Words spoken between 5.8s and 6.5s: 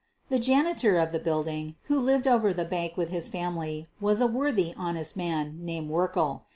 Werkle.